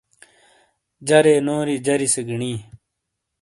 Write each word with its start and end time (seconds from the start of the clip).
جَرے 1.07 1.35
نوری 1.45 1.75
جَری 1.85 2.07
سے 2.13 2.21
گِنی۔ 2.27 2.53